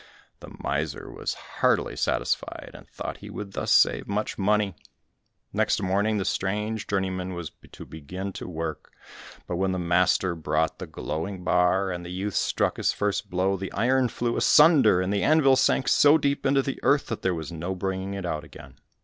[0.39, 4.73] The miser was heartily satisfied, and thought he would thus save much money.
[5.53, 8.91] Next morning, the strange journeyman was to begin to work,
[9.45, 13.57] but when the master brought the glowing bar, and the youth struck his first blow,
[13.57, 17.35] the iron flew asunder, and the anvil sank so deep into the earth, that there
[17.35, 18.79] was no bringing it out again.